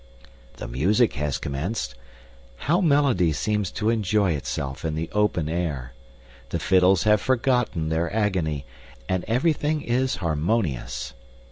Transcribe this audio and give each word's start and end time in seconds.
The 0.55 0.67
music 0.67 1.13
has 1.13 1.37
commenced. 1.37 1.93
How 2.55 2.81
melody 2.81 3.31
seems 3.33 3.69
to 3.73 3.91
enjoy 3.91 4.31
itself 4.31 4.83
in 4.83 4.95
the 4.95 5.11
open 5.11 5.47
air! 5.47 5.93
The 6.49 6.57
fiddles 6.57 7.03
have 7.03 7.21
forgotten 7.21 7.89
their 7.89 8.11
agony, 8.11 8.65
and 9.07 9.23
everything 9.27 9.83
is 9.83 10.15
harmonious. 10.15 11.13